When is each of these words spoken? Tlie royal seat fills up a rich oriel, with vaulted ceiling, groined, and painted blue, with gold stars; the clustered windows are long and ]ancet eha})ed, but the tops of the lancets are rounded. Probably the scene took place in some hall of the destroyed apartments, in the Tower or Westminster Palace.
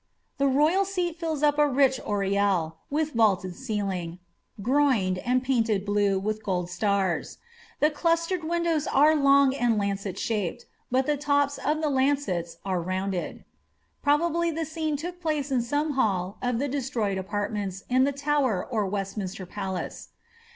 Tlie 0.39 0.51
royal 0.55 0.83
seat 0.83 1.19
fills 1.19 1.43
up 1.43 1.59
a 1.59 1.67
rich 1.67 1.99
oriel, 2.03 2.77
with 2.89 3.11
vaulted 3.13 3.55
ceiling, 3.55 4.17
groined, 4.59 5.19
and 5.19 5.43
painted 5.43 5.85
blue, 5.85 6.17
with 6.17 6.43
gold 6.43 6.71
stars; 6.71 7.37
the 7.81 7.91
clustered 7.91 8.43
windows 8.43 8.87
are 8.87 9.15
long 9.15 9.53
and 9.53 9.79
]ancet 9.79 10.15
eha})ed, 10.15 10.63
but 10.89 11.05
the 11.05 11.17
tops 11.17 11.59
of 11.59 11.83
the 11.83 11.89
lancets 11.91 12.57
are 12.65 12.81
rounded. 12.81 13.45
Probably 14.01 14.49
the 14.49 14.65
scene 14.65 14.97
took 14.97 15.21
place 15.21 15.51
in 15.51 15.61
some 15.61 15.91
hall 15.91 16.39
of 16.41 16.57
the 16.57 16.67
destroyed 16.67 17.19
apartments, 17.19 17.83
in 17.87 18.03
the 18.03 18.11
Tower 18.11 18.65
or 18.65 18.87
Westminster 18.87 19.45
Palace. 19.45 20.09